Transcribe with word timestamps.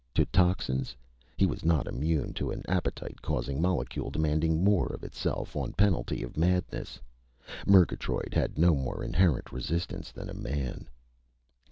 To 0.15 0.25
toxins. 0.25 0.95
He 1.37 1.45
was 1.45 1.63
not 1.63 1.85
immune 1.85 2.33
to 2.33 2.49
an 2.49 2.63
appetite 2.67 3.21
causing 3.21 3.61
molecule 3.61 4.09
demanding 4.09 4.63
more 4.63 4.87
of 4.87 5.03
itself 5.03 5.55
on 5.55 5.73
penalty 5.73 6.23
of 6.23 6.35
madness. 6.37 6.99
Murgatroyd 7.67 8.33
had 8.33 8.57
no 8.57 8.73
more 8.73 9.03
inherent 9.03 9.51
resistance 9.51 10.11
than 10.11 10.27
a 10.27 10.33
man. 10.33 10.89